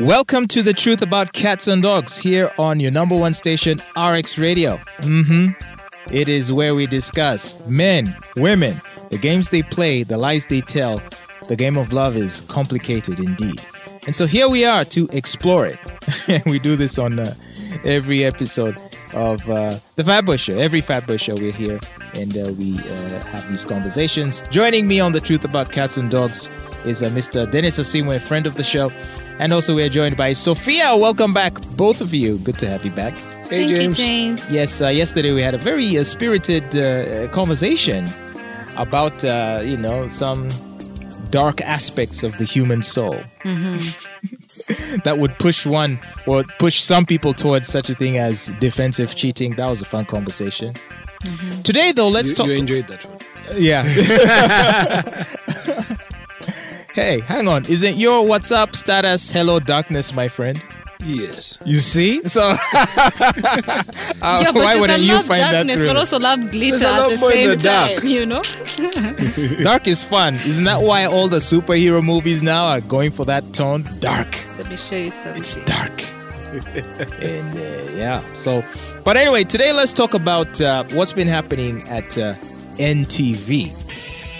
Welcome 0.00 0.48
to 0.48 0.62
the 0.62 0.72
truth 0.72 1.02
about 1.02 1.34
cats 1.34 1.68
and 1.68 1.82
dogs 1.82 2.16
here 2.16 2.50
on 2.58 2.80
your 2.80 2.90
number 2.90 3.14
one 3.14 3.34
station, 3.34 3.82
RX 3.94 4.38
Radio. 4.38 4.78
Mm-hmm. 5.00 5.50
It 6.10 6.26
is 6.26 6.50
where 6.50 6.74
we 6.74 6.86
discuss 6.86 7.54
men, 7.66 8.16
women, 8.36 8.80
the 9.10 9.18
games 9.18 9.50
they 9.50 9.62
play, 9.62 10.02
the 10.02 10.16
lies 10.16 10.46
they 10.46 10.62
tell. 10.62 11.02
The 11.48 11.56
game 11.56 11.76
of 11.76 11.92
love 11.92 12.16
is 12.16 12.40
complicated 12.40 13.18
indeed. 13.18 13.60
And 14.06 14.16
so 14.16 14.24
here 14.24 14.48
we 14.48 14.64
are 14.64 14.86
to 14.86 15.06
explore 15.12 15.66
it. 15.66 15.78
we 16.46 16.58
do 16.58 16.76
this 16.76 16.98
on 16.98 17.20
uh, 17.20 17.34
every 17.84 18.24
episode 18.24 18.78
of 19.12 19.46
uh, 19.50 19.78
the 19.96 20.02
Fatboy 20.02 20.38
Show. 20.38 20.56
Every 20.56 20.80
Fatboy 20.80 21.20
Show, 21.20 21.34
we're 21.34 21.52
here 21.52 21.78
and 22.14 22.36
uh, 22.38 22.52
we 22.54 22.78
uh, 22.78 23.20
have 23.24 23.46
these 23.48 23.66
conversations. 23.66 24.42
Joining 24.48 24.88
me 24.88 24.98
on 24.98 25.12
the 25.12 25.20
truth 25.20 25.44
about 25.44 25.72
cats 25.72 25.98
and 25.98 26.10
dogs 26.10 26.48
is 26.86 27.02
uh, 27.02 27.10
Mr. 27.10 27.50
Dennis 27.50 27.78
Asiimwe, 27.78 28.18
friend 28.20 28.46
of 28.46 28.54
the 28.54 28.64
show. 28.64 28.90
And 29.40 29.54
also, 29.54 29.74
we 29.74 29.82
are 29.82 29.88
joined 29.88 30.18
by 30.18 30.34
Sophia. 30.34 30.94
Welcome 30.94 31.32
back, 31.32 31.54
both 31.74 32.02
of 32.02 32.12
you. 32.12 32.36
Good 32.40 32.58
to 32.58 32.68
have 32.68 32.84
you 32.84 32.90
back. 32.90 33.14
Hey, 33.48 33.64
Thank 33.66 33.70
James. 33.70 33.98
you, 33.98 34.04
James. 34.04 34.52
Yes, 34.52 34.82
uh, 34.82 34.88
yesterday 34.88 35.32
we 35.32 35.40
had 35.40 35.54
a 35.54 35.58
very 35.58 35.96
uh, 35.96 36.04
spirited 36.04 36.76
uh, 36.76 37.26
conversation 37.28 38.06
about, 38.76 39.24
uh, 39.24 39.62
you 39.64 39.78
know, 39.78 40.08
some 40.08 40.50
dark 41.30 41.62
aspects 41.62 42.22
of 42.22 42.36
the 42.36 42.44
human 42.44 42.82
soul 42.82 43.16
that 45.04 45.16
would 45.18 45.38
push 45.38 45.64
one 45.64 45.98
or 46.26 46.44
push 46.58 46.82
some 46.82 47.06
people 47.06 47.32
towards 47.32 47.66
such 47.66 47.88
a 47.88 47.94
thing 47.94 48.18
as 48.18 48.48
defensive 48.60 49.14
cheating. 49.14 49.56
That 49.56 49.70
was 49.70 49.80
a 49.80 49.86
fun 49.86 50.04
conversation. 50.04 50.74
Today, 51.64 51.92
though, 51.92 52.08
let's 52.08 52.28
You, 52.28 52.34
talk. 52.34 52.46
you 52.46 52.52
enjoyed 52.52 52.88
that 52.88 53.04
one. 53.06 53.18
Yeah. 53.56 55.24
hey, 56.94 57.20
hang 57.20 57.48
on. 57.48 57.64
Isn't 57.66 57.96
your 57.96 58.24
WhatsApp 58.24 58.74
status 58.76 59.30
hello 59.30 59.60
darkness, 59.60 60.12
my 60.12 60.28
friend? 60.28 60.62
Yes. 61.04 61.58
You 61.64 61.80
see? 61.80 62.22
So 62.28 62.42
uh, 62.50 62.56
yeah, 64.22 64.52
but 64.52 64.54
why 64.54 64.74
you 64.74 64.80
wouldn't 64.80 64.98
can 64.98 65.06
you 65.08 65.14
love 65.14 65.26
find 65.26 65.42
that 65.42 65.52
darkness, 65.52 65.84
but 65.84 65.96
also 65.96 66.18
love 66.18 66.50
glitter 66.50 66.86
at 66.86 67.08
the 67.08 67.16
same 67.16 67.48
the 67.48 67.56
dark. 67.56 67.96
time. 68.00 68.06
You 68.06 68.26
know. 68.26 68.42
Dark 69.62 69.86
is 69.86 70.02
fun. 70.02 70.34
Isn't 70.46 70.64
that 70.64 70.82
why 70.82 71.06
all 71.06 71.28
the 71.28 71.38
superhero 71.38 72.02
movies 72.04 72.42
now 72.42 72.66
are 72.66 72.80
going 72.80 73.10
for 73.10 73.24
that 73.24 73.52
tone? 73.52 73.88
Dark. 74.00 74.44
Let 74.58 74.68
me 74.68 74.76
show 74.76 74.96
you 74.96 75.10
something. 75.10 75.36
It's 75.36 75.56
dark. 75.56 76.04
and 77.22 77.56
uh, 77.56 77.92
yeah. 77.92 78.22
So, 78.34 78.64
but 79.04 79.16
anyway, 79.16 79.44
today 79.44 79.72
let's 79.72 79.92
talk 79.94 80.14
about 80.14 80.60
uh, 80.60 80.84
what's 80.92 81.12
been 81.12 81.28
happening 81.28 81.86
at 81.88 82.18
uh, 82.18 82.34
NTV. 82.76 83.79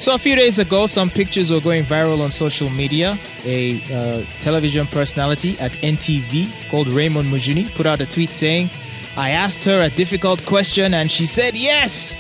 So 0.01 0.15
a 0.15 0.19
few 0.19 0.35
days 0.35 0.59
ago, 0.59 0.87
some 0.87 1.11
pictures 1.11 1.51
were 1.51 1.61
going 1.61 1.85
viral 1.85 2.23
on 2.23 2.31
social 2.31 2.71
media. 2.71 3.19
A 3.45 3.83
uh, 3.93 4.25
television 4.39 4.87
personality 4.87 5.59
at 5.59 5.73
NTV 5.73 6.71
called 6.71 6.89
Raymond 6.89 7.31
Mujuni 7.31 7.71
put 7.75 7.85
out 7.85 8.01
a 8.01 8.07
tweet 8.07 8.31
saying, 8.33 8.71
"I 9.19 9.29
asked 9.33 9.63
her 9.67 9.83
a 9.83 9.91
difficult 9.91 10.47
question 10.47 10.95
and 10.95 11.13
she 11.13 11.27
said 11.27 11.55
yes." 11.55 12.17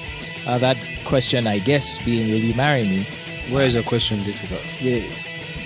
Uh, 0.46 0.58
that 0.58 0.76
question, 1.06 1.46
I 1.46 1.58
guess, 1.58 1.96
being, 2.04 2.30
"Will 2.30 2.44
you 2.48 2.54
marry 2.54 2.82
me?" 2.82 3.06
Where 3.48 3.64
is 3.64 3.72
the 3.72 3.82
question 3.82 4.22
difficult? 4.24 4.60
Yeah, 4.78 5.00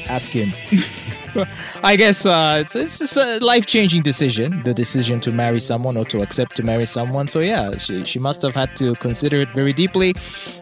ask 0.07 0.31
him. 0.31 0.53
I 1.83 1.97
guess 1.97 2.27
uh, 2.27 2.59
it's, 2.61 2.77
it's 2.77 3.17
a 3.17 3.41
life 3.41 3.67
changing 3.67 4.03
decision 4.03 4.63
the 4.63 4.73
decision 4.75 5.21
to 5.21 5.33
marry 5.33 5.61
someone 5.61 5.97
or 5.97 6.05
to 6.07 6.23
accept 6.23 6.57
to 6.57 6.63
marry 6.63 6.87
someone. 6.87 7.29
So, 7.29 7.41
yeah, 7.41 7.77
she, 7.77 8.05
she 8.05 8.19
must 8.19 8.43
have 8.43 8.55
had 8.55 8.77
to 8.77 8.95
consider 8.97 9.41
it 9.41 9.49
very 9.51 9.73
deeply. 9.73 10.15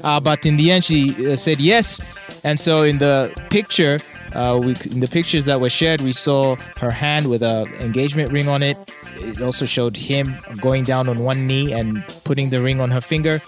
Uh, 0.02 0.20
but 0.20 0.46
in 0.46 0.56
the 0.56 0.70
end, 0.70 0.84
she 0.84 1.32
uh, 1.32 1.36
said 1.36 1.60
yes. 1.60 2.00
And 2.44 2.58
so, 2.58 2.82
in 2.82 2.98
the 2.98 3.32
picture, 3.50 3.98
uh, 4.34 4.58
we, 4.62 4.74
in 4.90 5.00
the 5.00 5.08
pictures 5.08 5.44
that 5.46 5.60
were 5.60 5.70
shared, 5.70 6.00
we 6.00 6.12
saw 6.12 6.56
her 6.78 6.90
hand 6.90 7.28
with 7.28 7.42
a 7.42 7.66
engagement 7.80 8.32
ring 8.32 8.48
on 8.48 8.62
it. 8.62 8.76
It 9.16 9.40
also 9.42 9.66
showed 9.66 9.96
him 9.96 10.38
going 10.60 10.84
down 10.84 11.08
on 11.08 11.18
one 11.18 11.46
knee 11.46 11.72
and 11.72 12.02
putting 12.24 12.50
the 12.50 12.60
ring 12.60 12.80
on 12.80 12.90
her 12.90 13.00
finger. 13.00 13.42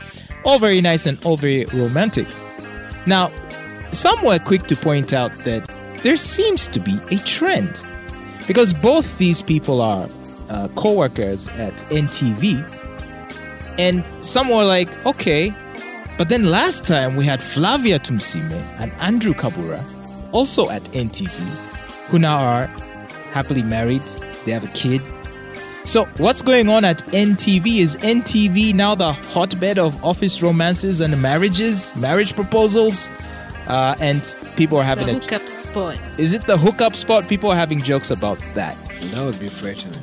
All 0.45 0.59
very 0.59 0.81
nice 0.81 1.07
and 1.07 1.23
all 1.25 1.37
very 1.37 1.65
romantic. 1.67 2.27
Now, 3.07 3.33
some 3.93 4.23
were 4.25 4.39
quick 4.39 4.67
to 4.67 4.77
point 4.77 5.13
out 5.13 5.33
that 5.45 5.69
there 6.05 6.19
seems 6.19 6.69
to 6.69 6.79
be 6.79 7.01
a 7.11 7.17
trend 7.21 7.81
because 8.47 8.75
both 8.75 9.17
these 9.17 9.41
people 9.41 9.81
are 9.81 10.07
uh, 10.51 10.69
co-workers 10.77 11.49
at 11.57 11.73
NTV, 11.89 12.63
and 13.79 14.05
some 14.21 14.51
were 14.51 14.65
like, 14.65 14.89
okay, 15.07 15.53
but 16.19 16.29
then 16.29 16.51
last 16.51 16.87
time 16.87 17.17
we 17.17 17.25
had 17.25 17.43
Flavia 17.43 17.99
Tumusiime 17.99 18.53
and 18.79 18.93
Andrew 19.01 19.33
Kabuura, 19.33 19.83
also 20.33 20.69
at 20.69 20.83
NTV, 20.93 21.33
who 22.09 22.19
now 22.19 22.39
are 22.39 22.67
happily 23.33 23.63
married. 23.63 24.03
They 24.45 24.53
have 24.53 24.63
a 24.63 24.75
kid. 24.75 25.01
So, 25.87 26.05
what's 26.19 26.43
going 26.43 26.69
on 26.69 26.85
at 26.85 26.99
NTV? 27.09 27.79
Is 27.79 27.97
NTV 27.97 28.75
now 28.75 28.95
the 28.95 29.15
hotbed 29.15 29.79
of 29.79 30.05
office 30.05 30.43
romances 30.43 31.01
and 31.01 31.21
marriages, 31.21 31.97
marriage 31.97 32.35
proposals? 32.35 33.11
Uh, 33.67 33.95
and 34.01 34.37
people 34.57 34.77
are 34.79 34.85
having 34.85 35.07
the 35.07 35.13
a. 35.17 35.21
hookup 35.21 35.49
spot. 35.49 35.99
Is 36.19 36.35
it 36.35 36.47
the 36.47 36.57
hookup 36.59 36.95
spot? 36.95 37.29
People 37.29 37.51
are 37.51 37.57
having 37.57 37.81
jokes 37.83 38.11
about 38.11 38.39
that. 38.55 38.77
That 39.13 39.25
would 39.25 39.39
be 39.41 39.49
frightening. 39.49 40.01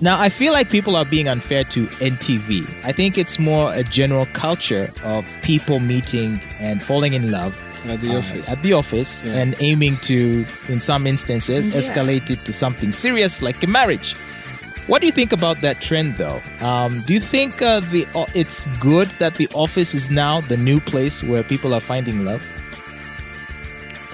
Now, 0.00 0.20
I 0.20 0.28
feel 0.28 0.52
like 0.52 0.68
people 0.68 0.94
are 0.94 1.06
being 1.06 1.26
unfair 1.26 1.64
to 1.64 1.86
NTV. 1.86 2.66
I 2.84 2.92
think 2.92 3.16
it's 3.16 3.38
more 3.38 3.72
a 3.72 3.82
general 3.82 4.26
culture 4.34 4.92
of 5.04 5.24
people 5.42 5.78
meeting 5.80 6.40
and 6.60 6.82
falling 6.82 7.14
in 7.14 7.30
love 7.30 7.54
At 7.88 8.00
the 8.02 8.14
uh, 8.14 8.18
office. 8.18 8.48
at 8.50 8.62
the 8.62 8.74
office 8.74 9.22
Yeah. 9.24 9.36
and 9.36 9.54
aiming 9.58 9.96
to, 10.02 10.44
in 10.68 10.80
some 10.80 11.06
instances, 11.06 11.68
Yeah. 11.68 11.76
escalate 11.80 12.30
it 12.30 12.44
to 12.44 12.52
something 12.52 12.92
serious 12.92 13.40
like 13.40 13.62
a 13.62 13.66
marriage. 13.66 14.14
What 14.86 15.00
do 15.00 15.06
you 15.06 15.12
think 15.12 15.32
about 15.32 15.62
that 15.62 15.80
trend, 15.80 16.16
though? 16.16 16.40
Um, 16.60 17.02
do 17.06 17.14
you 17.14 17.18
think 17.20 17.60
uh, 17.62 17.80
the 17.90 18.06
o- 18.14 18.28
it's 18.34 18.66
good 18.78 19.08
that 19.18 19.34
the 19.36 19.48
office 19.54 19.94
is 19.94 20.10
now 20.10 20.42
the 20.42 20.56
new 20.58 20.78
place 20.78 21.22
where 21.24 21.42
people 21.42 21.72
are 21.74 21.80
finding 21.80 22.24
love? 22.24 22.44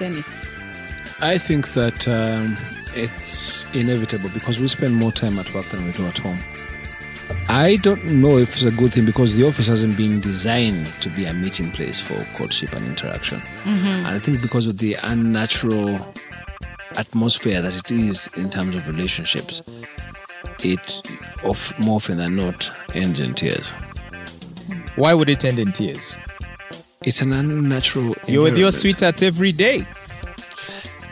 Dennis. 0.03 0.45
I 1.21 1.37
think 1.37 1.69
that 1.75 2.05
um, 2.09 2.57
it's 2.93 3.65
inevitable 3.73 4.29
because 4.33 4.59
we 4.59 4.67
spend 4.67 4.95
more 4.95 5.13
time 5.13 5.39
at 5.39 5.53
work 5.53 5.65
than 5.67 5.85
we 5.85 5.93
do 5.93 6.05
at 6.05 6.17
home. 6.17 6.39
I 7.47 7.77
don't 7.77 8.03
know 8.05 8.37
if 8.37 8.49
it's 8.49 8.63
a 8.63 8.71
good 8.71 8.91
thing 8.91 9.05
because 9.05 9.37
the 9.37 9.47
office 9.47 9.67
hasn't 9.67 9.95
been 9.95 10.19
designed 10.19 10.87
to 10.99 11.09
be 11.09 11.23
a 11.23 11.33
meeting 11.33 11.71
place 11.71 12.01
for 12.01 12.21
courtship 12.37 12.73
and 12.73 12.85
interaction. 12.85 13.41
And 13.65 14.07
I 14.07 14.19
think 14.19 14.41
because 14.41 14.67
of 14.67 14.77
the 14.77 14.95
unnatural 15.03 16.13
atmosphere 16.97 17.61
that 17.61 17.73
it 17.73 17.89
is 17.89 18.29
in 18.35 18.49
terms 18.49 18.75
of 18.75 18.85
relationships, 18.87 19.61
it 20.65 21.01
of, 21.45 21.73
more 21.79 21.95
often 21.95 22.17
than 22.17 22.35
not 22.35 22.69
ends 22.93 23.21
in 23.21 23.35
tears. 23.35 23.69
Why 24.97 25.13
would 25.13 25.29
it 25.29 25.45
end 25.45 25.59
in 25.59 25.71
tears? 25.71 26.17
It's 27.05 27.21
an 27.21 27.33
unnatural. 27.33 28.15
You're 28.27 28.43
with 28.43 28.57
your 28.57 28.71
sweetheart 28.71 29.21
every 29.23 29.51
day. 29.51 29.85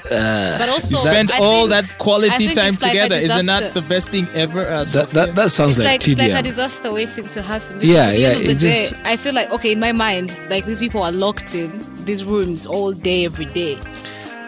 But 0.09 0.67
also, 0.67 0.97
You 0.97 1.01
spend 1.01 1.31
I 1.31 1.37
all 1.37 1.67
think- 1.69 1.87
that 1.87 1.97
quality 1.97 2.53
time 2.53 2.69
it's 2.73 2.81
like 2.81 2.91
together. 2.91 3.15
Isn't 3.15 3.45
that 3.45 3.73
the 3.73 3.81
best 3.81 4.09
thing 4.09 4.27
ever? 4.33 4.67
Uh, 4.67 4.83
That, 4.83 5.09
that, 5.11 5.35
that 5.35 5.51
sounds 5.51 5.77
It's 5.77 5.85
like, 5.85 6.01
like, 6.01 6.07
it's 6.09 6.21
like 6.21 6.31
a 6.31 6.41
disaster 6.41 6.91
waiting 6.91 7.27
to 7.29 7.41
happen. 7.41 7.79
Because 7.79 7.89
Yeah, 7.95 8.11
yeah, 8.11 8.27
End 8.29 8.39
of 8.45 8.49
it 8.51 8.59
day, 8.59 8.87
just- 8.89 8.95
I 9.05 9.15
feel 9.15 9.33
like 9.33 9.51
okay 9.51 9.71
in 9.71 9.79
my 9.79 9.93
mind, 9.93 10.33
like 10.49 10.65
these 10.65 10.79
people 10.79 11.01
are 11.01 11.13
locked 11.13 11.55
in 11.55 11.71
these 12.05 12.25
rooms 12.25 12.65
all 12.65 12.91
day, 12.91 13.23
every 13.25 13.45
day. 13.45 13.77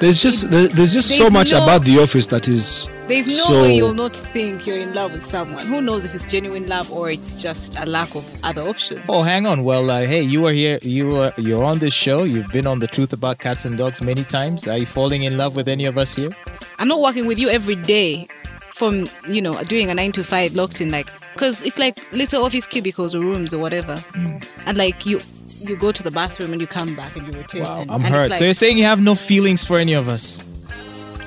There's 0.03 0.21
just 0.21 0.51
there, 0.51 0.67
there's 0.67 0.91
just 0.91 1.15
so 1.15 1.29
much 1.29 1.51
no- 1.51 1.63
about 1.63 1.85
the 1.85 1.97
office 1.99 2.27
that 2.27 2.49
is 2.49 2.89
There's 3.07 3.25
no 3.37 3.43
so 3.45 3.61
way 3.61 3.77
you'll 3.77 3.93
not 3.93 4.13
think 4.13 4.67
you're 4.67 4.77
in 4.77 4.93
love 4.93 5.13
with 5.13 5.25
someone. 5.25 5.65
Who 5.65 5.81
knows 5.81 6.03
if 6.03 6.13
it's 6.13 6.25
genuine 6.25 6.67
love 6.67 6.91
or 6.91 7.09
it's 7.09 7.41
just 7.41 7.79
a 7.79 7.85
lack 7.85 8.13
of 8.13 8.25
other 8.43 8.63
options. 8.63 8.99
Oh, 9.07 9.23
hang 9.23 9.47
on. 9.47 9.63
Well, 9.63 9.89
uh, 9.89 10.01
hey, 10.01 10.21
you 10.21 10.45
are 10.45 10.51
here. 10.51 10.77
You 10.81 11.15
are 11.15 11.33
you're 11.37 11.63
on 11.63 11.79
this 11.79 11.93
show. 11.93 12.25
You've 12.25 12.49
been 12.49 12.67
on 12.67 12.79
the 12.79 12.87
Truth 12.87 13.13
About 13.13 13.39
Cats 13.39 13.63
and 13.63 13.77
Dogs 13.77 14.01
many 14.01 14.25
times. 14.25 14.67
Are 14.67 14.77
you 14.77 14.85
falling 14.85 15.23
in 15.23 15.37
love 15.37 15.55
with 15.55 15.69
any 15.69 15.85
of 15.85 15.97
us 15.97 16.13
here? 16.15 16.35
I'm 16.79 16.89
not 16.89 16.99
working 16.99 17.25
with 17.25 17.39
you 17.39 17.47
every 17.47 17.77
day 17.77 18.27
from, 18.71 19.07
you 19.29 19.41
know, 19.41 19.63
doing 19.63 19.89
a 19.89 19.95
nine 19.95 20.11
to 20.11 20.23
five 20.25 20.53
locked 20.53 20.81
in, 20.81 20.91
like, 20.91 21.07
because 21.31 21.61
it's 21.61 21.79
like 21.79 21.97
little 22.11 22.43
office 22.43 22.67
cubicles 22.67 23.15
or 23.15 23.21
rooms 23.21 23.53
or 23.53 23.59
whatever. 23.59 23.95
Mm. 23.95 24.45
And 24.65 24.77
like 24.77 25.05
you 25.05 25.21
you 25.63 25.75
go 25.75 25.91
to 25.91 26.03
the 26.03 26.11
bathroom 26.11 26.51
and 26.51 26.61
you 26.61 26.67
come 26.67 26.95
back 26.95 27.15
and 27.15 27.25
you 27.27 27.39
return. 27.39 27.63
Wow, 27.63 27.81
and, 27.81 27.91
I'm 27.91 28.05
and 28.05 28.13
hurt. 28.13 28.29
Like, 28.31 28.39
so 28.39 28.45
you're 28.45 28.53
saying 28.53 28.77
you 28.77 28.85
have 28.85 29.01
no 29.01 29.15
feelings 29.15 29.63
for 29.63 29.77
any 29.77 29.93
of 29.93 30.07
us? 30.07 30.43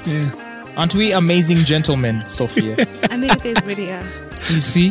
yeah. 0.06 0.42
Aren't 0.76 0.94
we 0.94 1.12
amazing 1.12 1.58
gentlemen, 1.58 2.22
Sophia? 2.28 2.76
I 3.10 3.16
mean, 3.16 3.30
there's 3.38 3.62
really 3.62 3.90
are. 3.90 4.04
you 4.50 4.60
see? 4.60 4.90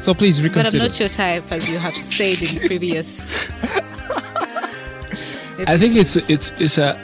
So 0.00 0.14
please 0.14 0.42
reconcile. 0.42 0.64
But 0.64 0.74
I'm 0.74 0.78
not 0.88 0.98
your 0.98 1.08
type, 1.10 1.44
as 1.52 1.68
you 1.68 1.78
have 1.78 1.94
said 1.94 2.40
in 2.40 2.66
previous. 2.66 3.50
I 5.66 5.76
think 5.78 5.94
it's 5.96 6.16
it's 6.28 6.50
it's 6.60 6.78
a 6.78 6.98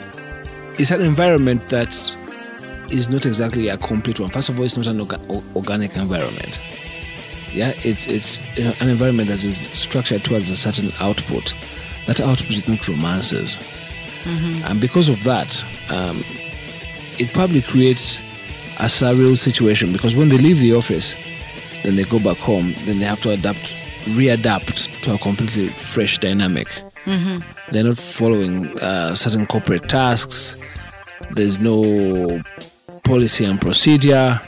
it's 0.77 0.91
an 0.91 1.01
environment 1.01 1.67
that 1.67 1.93
is 2.89 3.07
not 3.07 3.25
exactly 3.25 3.69
a 3.69 3.77
complete 3.77 4.19
one. 4.19 4.29
First 4.29 4.49
of 4.49 4.57
all, 4.57 4.65
it's 4.65 4.75
not 4.75 4.87
an 4.87 4.99
orga- 4.99 5.55
organic 5.55 5.95
environment. 5.95 6.59
Yeah, 7.53 7.73
it's 7.83 8.07
it's 8.07 8.39
uh, 8.59 8.73
an 8.79 8.89
environment 8.89 9.27
that 9.29 9.43
is 9.43 9.57
structured 9.69 10.23
towards 10.23 10.49
a 10.49 10.55
certain 10.55 10.91
output. 10.99 11.53
That 12.07 12.19
output 12.21 12.51
is 12.51 12.67
not 12.67 12.87
romances, 12.87 13.59
and 14.65 14.79
because 14.79 15.09
of 15.09 15.23
that, 15.23 15.63
um, 15.89 16.23
it 17.19 17.31
probably 17.33 17.61
creates 17.61 18.17
a 18.79 18.85
surreal 18.85 19.35
situation 19.37 19.91
because 19.91 20.15
when 20.15 20.29
they 20.29 20.37
leave 20.37 20.59
the 20.59 20.73
office, 20.73 21.13
then 21.83 21.95
they 21.95 22.03
go 22.05 22.19
back 22.19 22.37
home, 22.37 22.73
then 22.85 22.99
they 22.99 23.05
have 23.05 23.21
to 23.21 23.31
adapt, 23.31 23.75
readapt 24.05 25.01
to 25.03 25.13
a 25.13 25.17
completely 25.17 25.67
fresh 25.67 26.17
dynamic. 26.19 26.67
They're 27.71 27.83
not 27.83 27.97
following 27.97 28.77
uh, 28.79 29.13
certain 29.15 29.45
corporate 29.45 29.89
tasks. 29.89 30.55
There's 31.31 31.59
no 31.59 32.41
policy 33.03 33.45
and 33.45 33.59
procedure. 33.59 34.39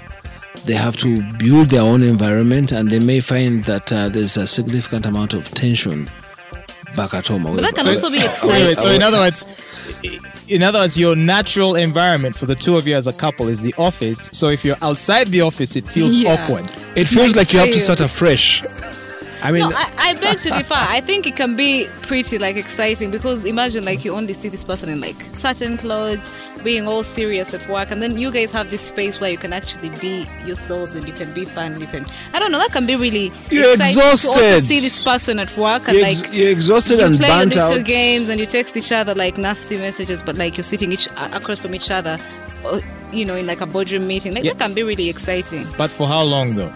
They 0.65 0.75
have 0.75 0.95
to 0.97 1.21
build 1.33 1.69
their 1.69 1.81
own 1.81 2.03
environment, 2.03 2.71
and 2.71 2.89
they 2.89 2.99
may 2.99 3.19
find 3.19 3.63
that 3.65 3.91
uh, 3.91 4.07
there's 4.09 4.37
a 4.37 4.47
significant 4.47 5.05
amount 5.05 5.33
of 5.33 5.49
tension 5.51 6.09
back 6.95 7.13
at 7.13 7.27
home. 7.27 7.43
But 7.43 7.61
that 7.61 7.75
can 7.75 7.83
So 7.83 7.89
also 7.89 8.09
be 8.09 8.17
it's- 8.17 8.41
wait, 8.43 8.51
wait, 8.51 8.71
exciting. 8.71 8.83
so 8.83 8.95
in 8.95 9.01
other 9.03 9.17
words, 9.17 9.45
in 10.47 10.63
other 10.63 10.79
words, 10.79 10.97
your 10.97 11.15
natural 11.15 11.75
environment 11.75 12.35
for 12.37 12.45
the 12.45 12.55
two 12.55 12.77
of 12.77 12.87
you 12.87 12.95
as 12.95 13.07
a 13.07 13.13
couple 13.13 13.49
is 13.49 13.61
the 13.61 13.73
office. 13.77 14.29
So 14.31 14.49
if 14.49 14.63
you're 14.63 14.77
outside 14.81 15.27
the 15.29 15.41
office, 15.41 15.75
it 15.75 15.85
feels 15.87 16.17
Yeah. 16.17 16.33
awkward. 16.33 16.69
it 16.95 17.05
feels 17.07 17.29
Like 17.35 17.47
like 17.47 17.53
you 17.53 17.59
have 17.59 17.71
to 17.71 17.79
start 17.79 18.01
afresh. 18.01 18.63
I 19.45 19.51
mean, 19.51 19.69
No, 19.69 19.75
I, 19.75 19.91
I 19.97 20.13
beg 20.13 20.39
to 20.39 20.49
differ. 20.51 20.73
I 20.75 21.01
think 21.01 21.27
it 21.27 21.35
can 21.35 21.55
be 21.55 21.87
pretty 22.01 22.37
like 22.37 22.55
exciting 22.55 23.11
because 23.11 23.43
imagine 23.45 23.83
like 23.83 24.05
you 24.05 24.13
only 24.15 24.33
see 24.33 24.47
this 24.49 24.63
person 24.63 24.87
in 24.89 25.01
like 25.01 25.17
satin 25.35 25.77
clothes, 25.77 26.31
being 26.63 26.87
all 26.87 27.03
serious 27.03 27.53
at 27.53 27.67
work, 27.67 27.91
and 27.91 28.01
then 28.01 28.17
you 28.17 28.31
guys 28.31 28.51
have 28.53 28.71
this 28.71 28.81
space 28.81 29.19
where 29.19 29.29
you 29.29 29.37
can 29.37 29.51
actually 29.51 29.89
be 29.99 30.25
yourselves 30.45 30.95
and 30.95 31.05
you 31.05 31.13
can 31.13 31.31
be 31.33 31.43
fun. 31.43 31.79
You 31.79 31.87
can, 31.87 32.05
I 32.33 32.39
don't 32.39 32.53
know, 32.53 32.57
that 32.57 32.71
can 32.71 32.85
be 32.85 32.95
really 32.95 33.33
You're 33.51 33.73
exciting 33.73 33.95
to 33.99 34.05
also 34.05 34.29
exhausted. 34.29 34.63
see 34.63 34.79
this 34.79 34.99
person 35.01 35.39
at 35.39 35.55
work 35.57 35.89
and 35.89 35.97
you're, 35.97 36.07
like 36.07 36.33
you're 36.33 36.49
exhausted 36.49 36.99
you 36.99 37.05
and 37.05 37.17
play 37.17 37.27
your 37.27 37.37
burnt 37.39 37.55
little 37.55 37.79
out. 37.79 37.85
games 37.85 38.29
and 38.29 38.39
you 38.39 38.45
text 38.45 38.77
each 38.77 38.93
other 38.93 39.13
like 39.13 39.37
nasty 39.37 39.77
messages, 39.77 40.23
but 40.23 40.37
like 40.37 40.55
you're 40.55 40.63
sitting 40.63 40.91
each 40.93 41.07
across 41.33 41.59
from 41.59 41.75
each 41.75 41.91
other, 41.91 42.17
uh, 42.65 42.79
you 43.11 43.25
know, 43.25 43.35
in 43.35 43.45
like 43.45 43.59
a 43.59 43.65
boardroom 43.65 44.07
meeting. 44.07 44.33
Like 44.33 44.45
Yeah. 44.45 44.53
that 44.53 44.59
can 44.59 44.73
be 44.73 44.83
really 44.83 45.09
exciting. 45.09 45.67
But 45.77 45.89
for 45.89 46.07
how 46.07 46.23
long 46.23 46.55
though? 46.55 46.71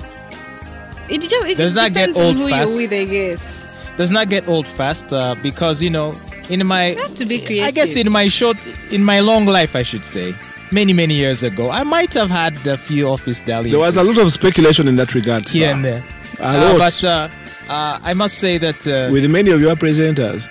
It 1.09 1.21
just 1.21 1.33
it 1.48 1.57
Does 1.57 1.74
just 1.74 1.75
that 1.75 1.94
get 1.94 2.07
depends 2.13 2.19
on 2.19 2.25
old 2.25 2.36
who 2.38 2.50
fast? 2.50 2.69
you're 2.71 2.77
with, 2.89 2.94
I 2.94 3.04
guess. 3.06 3.63
Does 3.98 4.12
not 4.12 4.30
get 4.30 4.48
old 4.48 4.68
fast 4.68 5.12
uh, 5.13 5.36
because 5.42 5.81
you 5.81 5.89
know 5.89 6.15
in 6.50 6.65
my 6.65 6.89
You 6.92 6.98
have 7.01 7.15
to 7.15 7.25
be 7.25 7.39
creative. 7.39 7.68
I 7.68 7.71
guess 7.71 7.95
in 7.95 8.12
my 8.12 8.27
short 8.27 8.57
in 8.92 9.04
my 9.04 9.19
long 9.21 9.45
life 9.45 9.75
I 9.75 9.83
should 9.83 10.06
say 10.06 10.33
many 10.71 10.94
many 10.94 11.13
years 11.15 11.44
ago 11.44 11.69
I 11.71 11.83
might 11.83 12.13
have 12.13 12.30
had 12.30 12.56
a 12.68 12.77
few 12.77 13.07
office 13.09 13.39
dalliances. 13.42 13.71
There 13.71 13.80
was 13.80 13.98
a 13.98 14.04
lot 14.04 14.18
of 14.18 14.31
speculation 14.31 14.88
in 14.88 14.95
that 14.98 15.13
regard, 15.15 15.48
sir. 15.48 15.59
here 15.59 15.71
and 15.71 15.83
there. 15.86 16.04
A 16.39 16.44
Uh, 16.45 16.54
lot. 16.74 16.77
but 16.77 17.04
uh, 17.04 17.27
uh, 17.69 18.00
I 18.04 18.13
must 18.13 18.38
say 18.38 18.57
that 18.59 18.86
uh, 18.88 19.12
with 19.12 19.25
many 19.31 19.50
of 19.51 19.59
your 19.62 19.75
presenters. 19.75 20.48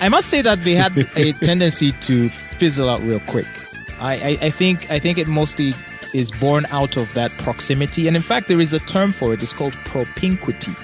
I 0.00 0.08
must 0.10 0.28
say 0.28 0.42
that 0.42 0.62
they 0.64 0.74
had 0.74 0.92
a 1.16 1.32
tendency 1.48 1.92
to 1.92 2.28
fizzle 2.58 2.90
out 2.90 3.00
real 3.02 3.20
quick. 3.20 3.46
I, 4.00 4.14
I, 4.14 4.38
I 4.46 4.50
think 4.50 4.90
I 4.90 4.98
think 4.98 5.16
it 5.18 5.28
mostly 5.28 5.72
is 6.14 6.30
born 6.30 6.64
out 6.70 6.96
of 6.96 7.12
that 7.14 7.30
proximity, 7.32 8.06
and 8.08 8.16
in 8.16 8.22
fact, 8.22 8.48
there 8.48 8.60
is 8.60 8.72
a 8.72 8.78
term 8.80 9.12
for 9.12 9.34
it. 9.34 9.42
It's 9.42 9.52
called 9.52 9.72
propinquity, 9.84 10.74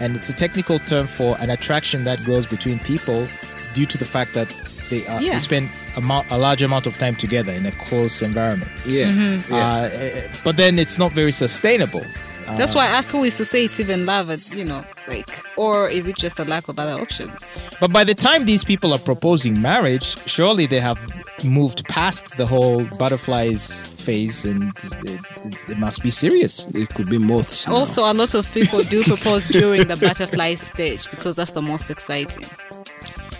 and 0.00 0.16
it's 0.16 0.28
a 0.28 0.34
technical 0.34 0.78
term 0.80 1.06
for 1.06 1.36
an 1.40 1.50
attraction 1.50 2.04
that 2.04 2.22
grows 2.24 2.46
between 2.46 2.78
people 2.80 3.26
due 3.74 3.86
to 3.86 3.96
the 3.96 4.04
fact 4.04 4.34
that 4.34 4.48
they, 4.90 5.06
uh, 5.06 5.20
Yeah. 5.20 5.32
they 5.34 5.38
spend 5.38 5.70
a, 5.96 6.00
mo- 6.00 6.24
a 6.30 6.36
large 6.36 6.60
amount 6.62 6.86
of 6.86 6.98
time 6.98 7.14
together 7.16 7.52
in 7.52 7.64
a 7.64 7.72
close 7.72 8.20
environment. 8.20 8.70
Yeah. 8.84 9.06
Mm-hmm. 9.10 9.54
Uh, 9.54 9.82
eh, 9.92 10.28
but 10.44 10.56
then 10.56 10.78
it's 10.78 10.98
not 10.98 11.12
very 11.12 11.32
sustainable. 11.32 12.04
Uh, 12.46 12.56
That's 12.58 12.74
why 12.74 12.84
I 12.86 12.88
asked 12.88 13.12
who 13.12 13.22
is 13.22 13.36
to 13.36 13.44
say 13.44 13.64
it's 13.66 13.78
even 13.78 14.04
love, 14.04 14.28
at, 14.28 14.52
you 14.52 14.64
know, 14.64 14.84
like, 15.06 15.30
or 15.56 15.88
is 15.88 16.06
it 16.06 16.16
just 16.16 16.38
a 16.40 16.44
lack 16.44 16.66
of 16.68 16.78
other 16.78 17.00
options? 17.00 17.32
But 17.80 17.92
by 17.92 18.02
the 18.04 18.14
time 18.14 18.44
these 18.46 18.64
people 18.64 18.92
are 18.92 18.98
proposing 18.98 19.62
marriage, 19.62 20.16
surely 20.26 20.66
they 20.66 20.80
have 20.80 20.98
moved 21.44 21.84
past 21.84 22.36
the 22.36 22.46
whole 22.46 22.84
butterflies 22.98 23.86
phase 24.02 24.44
and 24.44 24.72
it, 25.04 25.20
it 25.68 25.78
must 25.78 26.02
be 26.02 26.10
serious. 26.10 26.66
It 26.74 26.88
could 26.90 27.08
be 27.08 27.18
moths. 27.18 27.66
now. 27.66 27.74
Also, 27.74 28.02
a 28.02 28.12
lot 28.12 28.34
of 28.34 28.50
people 28.52 28.82
do 28.82 29.02
propose 29.02 29.48
during 29.48 29.86
the 29.88 29.96
butterfly 29.96 30.54
stage 30.56 31.10
because 31.10 31.36
that's 31.36 31.52
the 31.52 31.62
most 31.62 31.90
exciting, 31.90 32.46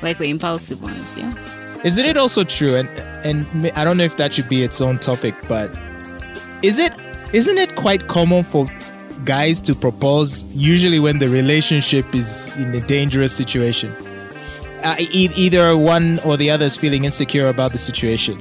like 0.02 0.18
the 0.18 0.30
impulsive 0.30 0.82
ones. 0.82 1.06
Yeah. 1.16 1.34
Isn't 1.84 2.06
it 2.06 2.16
also 2.16 2.44
true? 2.44 2.76
And 2.76 2.88
and 3.24 3.72
I 3.76 3.84
don't 3.84 3.96
know 3.96 4.04
if 4.04 4.16
that 4.16 4.32
should 4.32 4.48
be 4.48 4.62
its 4.62 4.80
own 4.80 4.98
topic, 4.98 5.34
but 5.48 5.70
is 6.62 6.78
it 6.78 6.92
isn't 7.32 7.58
it 7.58 7.74
quite 7.76 8.08
common 8.08 8.44
for 8.44 8.66
guys 9.24 9.60
to 9.62 9.74
propose 9.74 10.44
usually 10.54 10.98
when 11.00 11.18
the 11.18 11.28
relationship 11.28 12.14
is 12.14 12.48
in 12.56 12.74
a 12.74 12.80
dangerous 12.86 13.34
situation? 13.34 13.90
Uh, 14.84 14.96
e- 14.98 15.30
either 15.36 15.76
one 15.76 16.18
or 16.24 16.36
the 16.36 16.50
other 16.50 16.66
is 16.66 16.76
feeling 16.76 17.04
insecure 17.04 17.48
about 17.48 17.70
the 17.72 17.78
situation. 17.78 18.36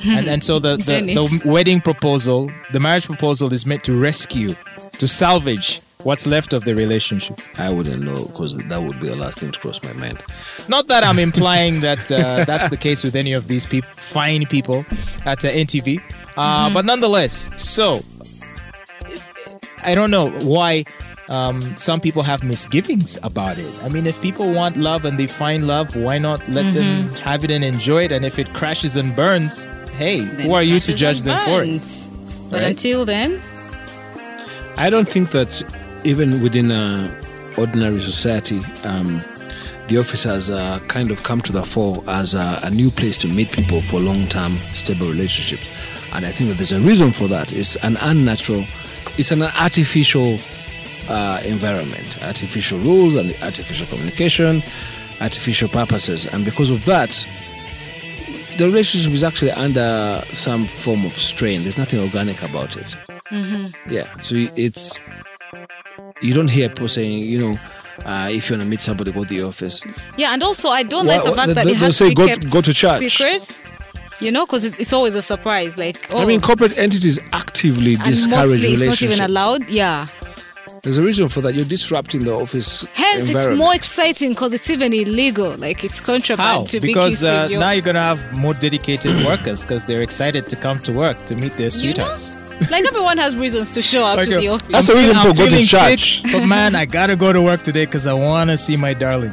And, 0.06 0.28
and 0.28 0.42
so 0.42 0.58
the, 0.58 0.76
the, 0.76 1.00
the 1.14 1.42
wedding 1.48 1.80
proposal, 1.80 2.50
the 2.72 2.80
marriage 2.80 3.06
proposal 3.06 3.52
is 3.52 3.66
meant 3.66 3.84
to 3.84 3.98
rescue, 3.98 4.54
to 4.98 5.06
salvage 5.06 5.80
what's 6.04 6.26
left 6.26 6.52
of 6.52 6.64
the 6.64 6.74
relationship. 6.74 7.40
I 7.58 7.70
wouldn't 7.70 8.02
know 8.02 8.24
because 8.24 8.56
that 8.56 8.82
would 8.82 8.98
be 9.00 9.08
the 9.08 9.16
last 9.16 9.38
thing 9.38 9.52
to 9.52 9.60
cross 9.60 9.82
my 9.82 9.92
mind. 9.92 10.22
Not 10.68 10.88
that 10.88 11.04
I'm 11.04 11.18
implying 11.18 11.80
that 11.80 12.10
uh, 12.10 12.44
that's 12.44 12.70
the 12.70 12.76
case 12.76 13.04
with 13.04 13.14
any 13.14 13.32
of 13.32 13.48
these 13.48 13.66
peop 13.66 13.84
fine 13.84 14.46
people 14.46 14.84
at 15.24 15.44
uh, 15.44 15.50
NTV, 15.50 16.00
uh, 16.36 16.72
but 16.72 16.84
nonetheless, 16.84 17.50
so 17.56 18.02
I 19.82 19.94
don't 19.94 20.10
know 20.10 20.30
why 20.30 20.84
um, 21.28 21.76
some 21.76 22.00
people 22.00 22.22
have 22.22 22.42
misgivings 22.42 23.16
about 23.22 23.58
it. 23.58 23.72
I 23.84 23.88
mean, 23.88 24.06
if 24.06 24.20
people 24.20 24.52
want 24.52 24.76
love 24.76 25.04
and 25.04 25.18
they 25.18 25.26
find 25.26 25.66
love, 25.66 25.94
why 25.94 26.18
not 26.18 26.46
let 26.48 26.74
them 26.74 27.08
have 27.14 27.44
it 27.44 27.50
and 27.50 27.64
enjoy 27.64 28.04
it? 28.04 28.12
And 28.12 28.24
if 28.24 28.38
it 28.38 28.52
crashes 28.52 28.96
and 28.96 29.14
burns, 29.14 29.68
hey, 30.00 30.18
who 30.20 30.54
are 30.54 30.62
you 30.62 30.80
to 30.80 30.94
judge 30.94 31.20
them 31.22 31.38
for 31.44 31.62
it? 31.62 32.08
But 32.50 32.62
Right? 32.62 32.70
until 32.70 33.04
then, 33.04 33.40
I 34.76 34.88
don't 34.88 35.08
think 35.08 35.30
that 35.30 35.62
even 36.04 36.42
within 36.42 36.70
uh, 36.72 37.14
ordinary 37.58 38.00
society, 38.00 38.60
um, 38.84 39.22
the 39.88 39.98
office 39.98 40.24
has 40.24 40.50
uh, 40.50 40.78
kind 40.88 41.10
of 41.10 41.22
come 41.22 41.40
to 41.42 41.52
the 41.52 41.62
fore 41.62 42.02
as 42.06 42.34
a, 42.34 42.60
a 42.62 42.70
new 42.70 42.90
place 42.90 43.16
to 43.18 43.28
meet 43.28 43.50
people 43.52 43.82
for 43.82 44.00
long-term 44.00 44.56
stable 44.72 45.06
relationships, 45.06 45.68
and 46.14 46.24
I 46.24 46.32
think 46.32 46.48
that 46.48 46.56
there's 46.56 46.72
a 46.72 46.80
reason 46.80 47.12
for 47.12 47.28
that. 47.28 47.52
It's 47.52 47.76
an 47.76 47.96
unnatural, 48.00 48.64
it's 49.18 49.32
an 49.32 49.42
artificial 49.42 50.38
uh, 51.10 51.42
environment, 51.44 52.22
artificial 52.24 52.78
rules 52.78 53.16
and 53.16 53.34
artificial 53.42 53.86
communication, 53.88 54.62
artificial 55.20 55.68
purposes, 55.68 56.24
and 56.26 56.42
because 56.44 56.70
of 56.70 56.84
that, 56.86 57.12
the 58.60 58.66
relationship 58.66 59.12
is 59.12 59.24
actually 59.24 59.50
under 59.52 60.22
some 60.32 60.66
form 60.66 61.04
of 61.06 61.14
strain. 61.14 61.62
There's 61.62 61.78
nothing 61.78 61.98
organic 62.00 62.42
about 62.42 62.76
it. 62.76 62.94
Yeah, 63.88 64.06
so 64.20 64.34
it's 64.56 65.00
you 66.20 66.34
don't 66.34 66.50
hear 66.50 66.68
people 66.68 66.88
saying, 66.88 67.22
you 67.22 67.40
know, 67.40 67.58
uh, 68.04 68.28
if 68.30 68.48
you 68.50 68.54
want 68.56 68.62
to 68.64 68.68
meet 68.68 68.80
somebody, 68.80 69.12
go 69.12 69.24
to 69.24 69.28
the 69.34 69.42
office. 69.42 69.82
yeah, 70.16 70.32
and 70.34 70.42
also 70.42 70.68
I 70.68 70.82
don't 70.82 71.06
Why- 71.06 71.16
like 71.16 71.24
the 71.24 71.32
fact 71.34 71.54
that 71.54 71.64
they- 71.64 71.72
it 71.72 71.76
has 71.78 71.96
say 71.96 72.04
to 72.06 72.08
be 72.10 72.14
go 72.14 72.26
to- 72.26 72.34
kept 72.34 72.50
go 72.50 72.60
to 72.60 72.74
church. 72.74 73.00
secret. 73.10 73.62
You 74.20 74.30
know, 74.30 74.44
because 74.44 74.66
it's, 74.66 74.78
it's 74.78 74.92
always 74.92 75.14
a 75.14 75.22
surprise. 75.22 75.78
Like, 75.78 76.12
oh, 76.12 76.18
I 76.20 76.26
mean, 76.26 76.40
corporate 76.42 76.76
entities 76.76 77.18
actively 77.32 77.94
and 77.94 78.04
discourage 78.04 78.60
mostly 78.60 78.72
it's 78.74 78.82
not 78.82 79.00
even 79.02 79.20
allowed. 79.24 79.70
Yeah. 79.70 80.08
There's 80.82 80.98
a 80.98 81.02
reason 81.02 81.28
for 81.28 81.40
that. 81.42 81.54
You're 81.54 81.64
disrupting 81.64 82.24
the 82.24 82.32
office 82.32 82.82
Hence, 82.94 83.28
it's 83.28 83.48
more 83.48 83.74
exciting 83.74 84.30
because 84.30 84.52
it's 84.54 84.70
even 84.70 84.92
illegal. 84.94 85.56
Like, 85.56 85.84
it's 85.84 86.00
contraband 86.00 86.40
How? 86.48 86.64
to 86.64 86.80
be 86.80 86.88
Because 86.88 87.20
kissing 87.20 87.28
uh, 87.34 87.46
your- 87.48 87.60
now 87.60 87.70
you're 87.72 87.82
gonna 87.84 88.00
have 88.00 88.32
more 88.32 88.54
dedicated 88.54 89.12
workers 89.26 89.62
because 89.62 89.84
they're 89.84 90.02
excited 90.02 90.48
to 90.48 90.56
come 90.56 90.78
to 90.80 90.92
work 90.92 91.22
to 91.26 91.34
meet 91.36 91.52
their 91.58 91.68
You 91.68 91.92
know? 91.94 92.16
sweethearts. 92.16 92.32
like 92.70 92.84
everyone 92.86 93.18
has 93.18 93.36
reasons 93.36 93.72
to 93.74 93.82
show 93.82 94.04
up 94.04 94.16
Like, 94.18 94.28
to 94.28 94.36
uh, 94.36 94.40
the 94.40 94.48
office. 94.48 94.68
That's 94.72 94.86
the 94.86 94.94
reason 94.94 95.14
people 95.16 95.34
go 95.34 95.48
to 95.48 95.64
church. 95.64 96.22
Sick, 96.22 96.32
but 96.32 96.46
man, 96.46 96.74
I 96.74 96.86
gotta 96.86 97.16
go 97.16 97.32
to 97.32 97.42
work 97.42 97.62
today 97.62 97.84
because 97.86 98.06
I 98.06 98.12
wanna 98.14 98.56
see 98.56 98.76
my 98.76 98.94
darling. 98.94 99.32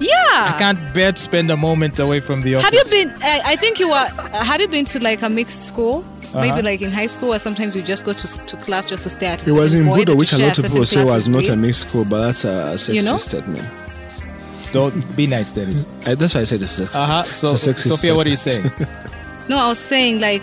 yeah. 0.00 0.10
I 0.52 0.56
can't 0.58 0.78
bear 0.94 1.12
to 1.12 1.20
spend 1.20 1.50
a 1.50 1.56
moment 1.56 1.98
away 2.00 2.20
from 2.20 2.42
the 2.42 2.56
office. 2.56 2.64
Have 2.64 2.74
you 2.74 3.04
been? 3.06 3.22
I, 3.22 3.40
I 3.52 3.56
think 3.56 3.78
you 3.78 3.88
were. 3.90 3.94
Uh, 3.94 4.42
have 4.44 4.60
you 4.60 4.66
been 4.68 4.84
to 4.86 4.98
like 4.98 5.22
a 5.22 5.28
mixed 5.28 5.66
school? 5.66 6.04
Maybe 6.34 6.50
Uh-huh. 6.50 6.62
like 6.62 6.82
in 6.82 6.90
high 6.90 7.06
school, 7.06 7.32
or 7.34 7.38
sometimes 7.38 7.76
you 7.76 7.82
just 7.82 8.04
go 8.04 8.12
to 8.12 8.26
to 8.46 8.56
class 8.58 8.86
just 8.86 9.04
to 9.04 9.10
stay 9.10 9.26
at. 9.26 9.46
It 9.46 9.52
was 9.52 9.74
in 9.74 9.84
Budo, 9.84 10.04
Budo, 10.04 10.16
which 10.16 10.32
a 10.32 10.38
lot 10.38 10.58
of 10.58 10.64
people 10.64 10.84
say 10.84 11.04
was 11.04 11.28
not 11.28 11.48
a 11.48 11.52
a. 11.52 11.56
mixed 11.56 11.82
school, 11.82 12.04
but 12.04 12.26
that's 12.26 12.44
a 12.44 12.74
sexist 12.74 12.94
You 12.94 13.02
know? 13.02 13.16
statement. 13.16 13.68
Don't 14.72 15.16
be 15.16 15.26
nice, 15.28 15.52
Dennis. 15.52 15.86
I, 16.04 16.16
that's 16.16 16.34
why 16.34 16.40
I 16.40 16.44
said 16.44 16.60
it's 16.60 16.78
sexist. 16.80 16.96
Uh 16.96 17.06
huh. 17.06 17.22
So, 17.24 17.52
It's 17.52 17.66
a 17.66 17.72
sexist 17.74 17.88
Sophia, 17.88 18.14
what 18.14 18.26
are 18.26 18.30
you 18.30 18.36
saying? 18.36 18.70
No, 19.48 19.58
I 19.58 19.68
was 19.68 19.78
saying 19.78 20.20
like 20.20 20.42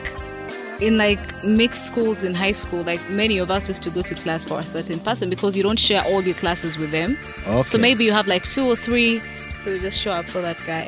in 0.79 0.97
like 0.97 1.19
mixed 1.43 1.85
schools 1.87 2.23
in 2.23 2.33
high 2.35 2.51
school, 2.51 2.83
like 2.83 3.01
many 3.09 3.39
of 3.39 3.49
us 3.51 3.67
used 3.67 3.81
to 3.83 3.89
go 3.89 4.01
to 4.03 4.13
class 4.15 4.45
for 4.45 4.59
a 4.59 4.63
certain 4.65 4.99
person 4.99 5.27
because 5.29 5.57
you 5.57 5.63
don't 5.63 5.79
share 5.79 6.03
all 6.05 6.21
your 6.21 6.35
classes 6.35 6.77
with 6.77 6.91
them. 6.91 7.17
Okay. 7.47 7.63
So 7.63 7.77
maybe 7.79 8.03
you 8.05 8.11
have 8.13 8.27
like 8.27 8.43
two 8.47 8.65
or 8.67 8.75
three, 8.75 9.19
so 9.57 9.71
you 9.71 9.79
just 9.79 9.99
show 9.99 10.11
up 10.11 10.29
for 10.29 10.39
that 10.41 10.57
guy. 10.67 10.87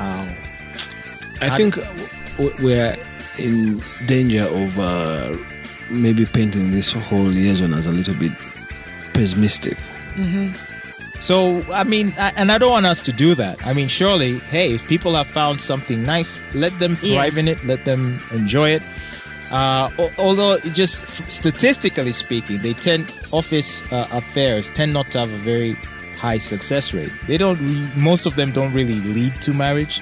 Ow. 0.00 0.28
I 1.40 1.56
think 1.56 1.76
we're 2.60 2.96
in 3.38 3.80
danger 4.06 4.44
of 4.44 4.78
uh, 4.78 5.36
maybe 5.90 6.24
painting 6.26 6.70
this 6.70 6.92
whole 6.92 7.22
liaison 7.24 7.72
as 7.74 7.86
a 7.86 7.92
little 7.92 8.14
bit 8.14 8.32
pessimistic. 9.14 9.76
So, 11.20 11.64
I 11.72 11.84
mean, 11.84 12.12
I, 12.18 12.32
and 12.36 12.50
I 12.50 12.58
don't 12.58 12.70
want 12.72 12.86
us 12.86 13.00
to 13.02 13.12
do 13.12 13.34
that. 13.36 13.64
I 13.64 13.72
mean, 13.74 13.86
surely, 13.88 14.38
hey, 14.38 14.72
if 14.74 14.86
people 14.88 15.14
have 15.14 15.28
found 15.28 15.60
something 15.60 16.04
nice, 16.04 16.42
let 16.54 16.76
them 16.80 16.96
Yeah. 17.00 17.14
thrive 17.16 17.38
in 17.38 17.46
it, 17.48 17.64
let 17.64 17.84
them 17.84 18.20
enjoy 18.32 18.70
it. 18.70 18.82
Uh, 19.52 19.90
although 20.18 20.58
just 20.72 21.06
statistically 21.30 22.12
speaking, 22.12 22.58
they 22.58 22.72
tend 22.72 23.12
office 23.32 23.84
uh, 23.92 24.08
affairs 24.10 24.70
tend 24.70 24.92
not 24.94 25.10
to 25.12 25.18
have 25.20 25.30
a 25.32 25.36
very 25.38 25.76
high 26.22 26.38
success 26.38 26.94
rate. 26.94 27.10
They 27.26 27.36
don't. 27.36 27.60
Most 27.96 28.26
of 28.26 28.36
them 28.36 28.52
don't 28.52 28.72
really 28.72 28.98
lead 29.16 29.32
to 29.42 29.52
marriage. 29.52 30.00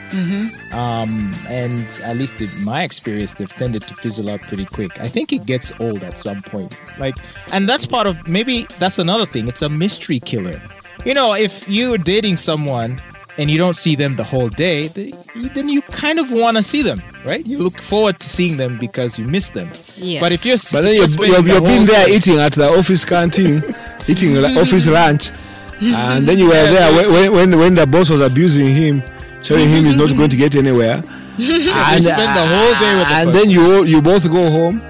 Um, 0.72 1.32
and 1.48 1.86
at 2.04 2.16
least 2.16 2.40
in 2.40 2.50
my 2.62 2.82
experience, 2.84 3.32
they've 3.34 3.52
tended 3.62 3.82
to 3.88 3.94
fizzle 3.94 4.28
out 4.30 4.40
pretty 4.42 4.66
quick. 4.66 5.00
I 5.00 5.08
think 5.08 5.32
it 5.32 5.46
gets 5.46 5.72
old 5.80 6.04
at 6.04 6.18
some 6.18 6.42
point. 6.42 6.76
Like, 6.98 7.14
and 7.52 7.68
that's 7.68 7.86
part 7.86 8.06
of 8.06 8.14
maybe 8.28 8.66
that's 8.78 8.98
another 8.98 9.26
thing. 9.26 9.48
It's 9.48 9.62
a 9.62 9.68
mystery 9.68 10.20
killer. 10.20 10.60
You 11.06 11.14
know, 11.14 11.32
if 11.34 11.66
you're 11.68 11.96
dating 11.98 12.36
someone 12.36 13.00
and 13.38 13.50
you 13.50 13.56
don't 13.56 13.76
see 13.76 13.94
them 13.96 14.16
the 14.16 14.24
whole 14.24 14.48
day, 14.50 14.88
then 15.34 15.68
you 15.70 15.80
kind 15.82 16.18
of 16.18 16.30
want 16.30 16.58
to 16.58 16.62
see 16.62 16.82
them, 16.82 17.02
right? 17.24 17.44
You 17.46 17.56
look 17.58 17.80
forward 17.80 18.20
to 18.20 18.28
seeing 18.28 18.58
them 18.58 18.76
because 18.78 19.18
you 19.18 19.24
miss 19.26 19.48
them. 19.50 19.70
Yeah. 19.96 20.20
But 20.20 20.32
if 20.32 20.44
you're, 20.44 20.58
But 20.70 20.82
then 20.82 20.94
you're, 20.96 21.08
spending 21.08 21.32
you're, 21.32 21.46
you're 21.46 21.58
whole 21.60 21.66
being 21.68 21.86
there 21.86 22.06
day- 22.06 22.16
eating 22.16 22.38
at 22.38 22.52
the 22.52 22.68
office 22.78 23.04
canteen, 23.06 23.62
eating 24.08 24.36
office 24.58 24.86
lunch, 24.86 25.30
and 25.96 26.26
then 26.26 26.38
you 26.38 26.46
were 26.46 26.54
Yeah, 26.54 26.90
there 26.90 27.12
when, 27.12 27.32
when, 27.32 27.58
when 27.58 27.74
the 27.74 27.86
boss 27.86 28.08
was 28.10 28.20
abusing 28.20 28.68
him, 28.68 29.02
telling 29.42 29.68
him 29.68 29.84
he's 29.84 29.96
not 29.96 30.14
going 30.16 30.30
to 30.30 30.36
get 30.36 30.54
anywhere. 30.56 31.02
and 31.38 32.04
spend 32.04 32.36
the 32.36 32.46
whole 32.54 32.74
day 32.80 32.96
with 32.98 33.08
the 33.08 33.14
and 33.14 33.32
person. 33.32 33.32
then 33.32 33.50
you 33.50 33.84
you 33.84 34.02
both 34.02 34.30
go 34.30 34.50
home 34.50 34.80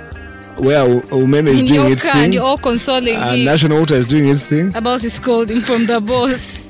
where 0.57 0.85
Umeme 1.13 1.47
is 1.49 1.61
in 1.61 1.67
doing 1.69 1.81
your 1.81 1.93
its 1.93 2.03
car 2.03 2.13
and 2.13 2.21
thing, 2.25 2.33
you're 2.33 2.43
all 2.45 2.59
consoling 2.59 3.15
and 3.17 3.39
him 3.41 3.45
National 3.45 3.79
Water 3.79 3.95
is 3.95 4.05
doing 4.05 4.29
its 4.29 4.45
thing. 4.45 4.75
about 4.75 5.01
his 5.01 5.15
scolding 5.15 5.61
from 5.61 5.87
the 5.87 6.01
boss. 6.01 6.67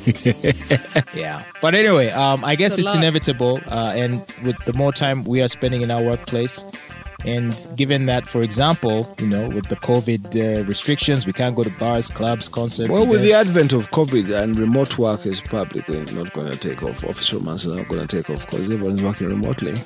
Yeah. 1.16 1.42
But 1.62 1.74
anyway, 1.74 2.10
um, 2.10 2.44
I 2.44 2.54
guess 2.56 2.78
It's 2.78 2.86
it's 2.88 2.94
inevitable. 2.94 3.60
Uh, 3.66 3.92
and 3.96 4.22
with 4.44 4.56
the 4.66 4.74
more 4.74 4.92
time 4.92 5.24
we 5.24 5.40
are 5.42 5.48
spending 5.48 5.82
in 5.82 5.90
our 5.90 6.02
workplace, 6.02 6.66
and 7.24 7.68
given 7.76 8.06
that, 8.06 8.26
for 8.26 8.42
example, 8.42 9.12
you 9.18 9.26
know, 9.26 9.48
with 9.48 9.68
the 9.68 9.76
COVID 9.76 10.60
uh, 10.60 10.64
restrictions, 10.64 11.26
we 11.26 11.32
can't 11.32 11.54
go 11.54 11.62
to 11.62 11.70
bars, 11.70 12.08
clubs, 12.08 12.48
concerts. 12.48 12.90
Well, 12.90 13.06
with 13.06 13.22
the 13.22 13.34
advent 13.34 13.72
of 13.72 13.90
COVID 13.90 14.42
and 14.42 14.58
remote 14.58 14.98
work 14.98 15.26
is 15.26 15.40
probably 15.40 16.04
not 16.12 16.32
going 16.32 16.50
to 16.50 16.56
take 16.56 16.82
off. 16.82 17.04
Office 17.04 17.32
romance 17.32 17.66
is 17.66 17.76
not 17.76 17.88
going 17.88 18.06
to 18.06 18.16
take 18.16 18.30
off 18.30 18.46
because 18.46 18.70
everyone's 18.70 19.02
working 19.02 19.28
remotely. 19.28 19.78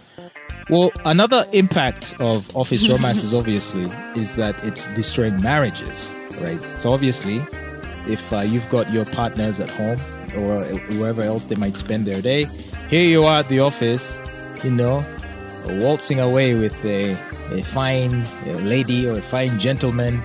Well, 0.70 0.92
another 1.04 1.46
impact 1.52 2.14
of 2.20 2.54
office 2.56 2.88
romances, 2.88 3.34
obviously, 3.34 3.84
is 4.16 4.36
that 4.36 4.56
it's 4.64 4.86
destroying 4.94 5.40
marriages, 5.42 6.14
right? 6.40 6.60
So, 6.78 6.92
obviously, 6.92 7.44
if 8.08 8.32
uh, 8.32 8.40
you've 8.40 8.68
got 8.70 8.90
your 8.90 9.04
partners 9.04 9.60
at 9.60 9.70
home 9.70 10.00
or 10.36 10.64
wherever 10.98 11.22
else 11.22 11.46
they 11.46 11.56
might 11.56 11.76
spend 11.76 12.06
their 12.06 12.22
day, 12.22 12.44
here 12.88 13.06
you 13.08 13.24
are 13.24 13.40
at 13.40 13.48
the 13.48 13.60
office, 13.60 14.18
you 14.62 14.70
know, 14.70 15.04
waltzing 15.68 16.20
away 16.20 16.54
with 16.54 16.84
a, 16.84 17.12
a 17.52 17.62
fine 17.62 18.24
lady 18.66 19.06
or 19.06 19.12
a 19.12 19.22
fine 19.22 19.58
gentleman. 19.58 20.22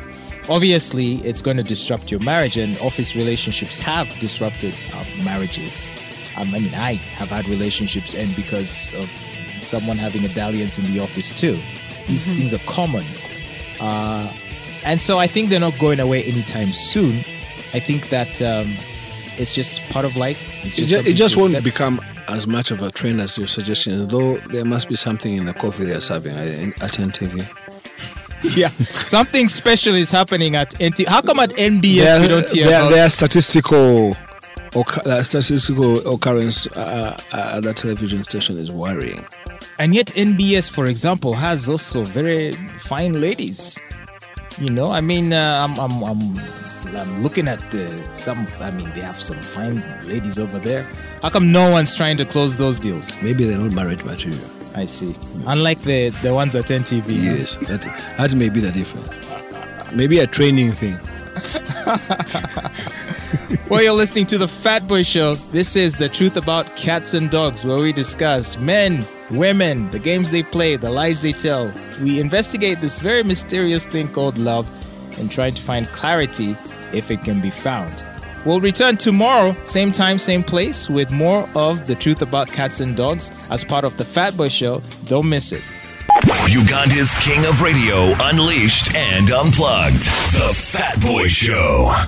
Obviously, 0.49 1.15
it's 1.17 1.41
going 1.41 1.57
to 1.57 1.63
disrupt 1.63 2.09
your 2.09 2.19
marriage, 2.19 2.57
and 2.57 2.77
office 2.79 3.15
relationships 3.15 3.79
have 3.79 4.07
disrupted 4.19 4.75
uh, 4.93 5.05
marriages. 5.23 5.87
Um, 6.37 6.53
I 6.55 6.59
mean, 6.59 6.73
I 6.73 6.93
have 6.95 7.29
had 7.29 7.47
relationships 7.47 8.15
end 8.15 8.35
because 8.35 8.93
of 8.95 9.09
someone 9.59 9.97
having 9.97 10.25
a 10.25 10.29
dalliance 10.29 10.79
in 10.79 10.91
the 10.91 10.99
office 10.99 11.31
too. 11.31 11.59
These 12.07 12.25
things 12.25 12.53
are 12.53 12.59
common, 12.59 13.05
uh, 13.79 14.31
and 14.83 14.99
so 14.99 15.19
I 15.19 15.27
think 15.27 15.49
they're 15.49 15.59
not 15.59 15.77
going 15.77 15.99
away 15.99 16.23
anytime 16.23 16.71
soon. 16.73 17.17
I 17.73 17.79
think 17.79 18.09
that 18.09 18.41
um, 18.41 18.75
it's 19.37 19.53
just 19.53 19.81
part 19.89 20.05
of 20.05 20.15
life. 20.15 20.41
It's 20.63 20.77
It 20.77 20.81
just, 20.81 20.91
just, 20.91 21.07
it 21.07 21.13
just 21.13 21.37
won't 21.37 21.63
become 21.63 22.01
as 22.29 22.47
much 22.47 22.71
of 22.71 22.81
a 22.81 22.91
trend 22.91 23.19
as 23.19 23.37
your 23.37 23.47
suggestion, 23.47 24.07
though 24.07 24.37
there 24.51 24.65
must 24.65 24.87
be 24.87 24.95
something 24.95 25.35
in 25.35 25.45
the 25.45 25.53
coffee 25.53 25.85
they're 25.85 26.01
serving 26.01 26.35
at, 26.35 26.47
at 26.81 26.91
NTV. 26.93 27.47
yeah, 28.55 28.69
something 29.07 29.47
special 29.49 29.95
is 29.95 30.11
happening 30.11 30.55
at 30.55 30.73
NT. 30.81 31.07
How 31.07 31.21
come 31.21 31.39
at 31.39 31.49
NBS 31.51 32.21
we 32.21 32.27
don't 32.27 32.49
hear 32.49 32.67
about? 32.67 32.89
their 32.89 33.09
statistical 33.09 34.15
occur- 34.75 35.01
uh, 35.05 35.23
statistical 35.23 36.07
occurrence 36.07 36.67
uh, 36.67 37.19
uh, 37.33 37.53
at 37.55 37.63
that 37.63 37.77
television 37.77 38.23
station 38.23 38.57
is 38.57 38.71
worrying. 38.71 39.25
And 39.77 39.95
yet 39.95 40.07
NBS, 40.07 40.69
for 40.69 40.85
example, 40.85 41.33
has 41.33 41.67
also 41.67 42.03
very 42.03 42.51
fine 42.79 43.19
ladies. 43.19 43.79
You 44.57 44.69
know, 44.69 44.91
I 44.91 45.01
mean, 45.01 45.33
uh, 45.33 45.67
I'm, 45.67 45.79
I'm, 45.79 46.03
I'm, 46.03 46.39
I'm 46.87 47.21
looking 47.23 47.47
at 47.47 47.59
the, 47.71 47.89
some. 48.11 48.47
I 48.59 48.71
mean, 48.71 48.89
they 48.91 49.01
have 49.01 49.21
some 49.21 49.39
fine 49.39 49.83
ladies 50.07 50.39
over 50.39 50.59
there. 50.59 50.83
How 51.21 51.29
come 51.29 51.51
no 51.51 51.71
one's 51.71 51.93
trying 51.93 52.17
to 52.17 52.25
close 52.25 52.55
those 52.55 52.77
deals? 52.77 53.15
Maybe 53.21 53.45
they're 53.45 53.57
not 53.57 53.71
marriage 53.71 54.03
material. 54.03 54.39
I 54.75 54.85
see. 54.85 55.15
Unlike 55.47 55.81
the 55.83 56.09
the 56.21 56.33
ones 56.33 56.55
at 56.55 56.65
NTV. 56.65 57.05
Yes, 57.07 57.55
that, 57.67 57.81
that 58.17 58.35
may 58.35 58.49
be 58.49 58.59
the 58.59 58.71
difference. 58.71 59.09
Maybe 59.93 60.19
a 60.19 60.27
training 60.27 60.73
thing. 60.73 60.99
Well, 63.69 63.83
you're 63.83 63.93
listening 63.93 64.25
to 64.27 64.39
the 64.39 64.47
Fat 64.47 64.87
Boy 64.87 65.03
Show. 65.03 65.35
This 65.51 65.75
is 65.75 65.93
the 65.93 66.09
truth 66.09 66.37
about 66.37 66.75
cats 66.75 67.13
and 67.13 67.29
dogs, 67.29 67.63
where 67.63 67.77
we 67.77 67.93
discuss 67.93 68.57
men, 68.57 69.05
women, 69.29 69.91
the 69.91 69.99
games 69.99 70.31
they 70.31 70.41
play, 70.41 70.75
the 70.75 70.89
lies 70.89 71.21
they 71.21 71.33
tell. 71.33 71.71
We 72.01 72.19
investigate 72.19 72.81
this 72.81 72.97
very 72.97 73.21
mysterious 73.21 73.85
thing 73.85 74.07
called 74.07 74.39
love 74.39 74.67
and 75.19 75.31
trying 75.31 75.53
to 75.53 75.61
find 75.61 75.85
clarity 75.89 76.55
if 76.93 77.11
it 77.11 77.23
can 77.23 77.41
be 77.41 77.49
found. 77.49 78.03
We'll 78.45 78.61
return 78.61 78.97
tomorrow, 78.97 79.55
same 79.65 79.91
time, 79.91 80.17
same 80.17 80.43
place, 80.43 80.89
with 80.89 81.11
more 81.11 81.47
of 81.55 81.87
the 81.87 81.95
truth 81.95 82.21
about 82.21 82.47
cats 82.47 82.79
and 82.79 82.95
dogs 82.95 83.31
as 83.49 83.63
part 83.63 83.83
of 83.83 83.97
the 83.97 84.05
Fat 84.05 84.37
Boy 84.37 84.49
Show. 84.49 84.81
Don't 85.05 85.27
miss 85.27 85.51
it. 85.51 85.61
Uganda's 86.49 87.13
king 87.15 87.45
of 87.45 87.61
radio, 87.61 88.13
unleashed 88.19 88.95
and 88.95 89.29
unplugged. 89.29 90.03
The 90.33 90.53
Fat 90.55 90.99
Boy 91.01 91.27
Show. 91.27 92.05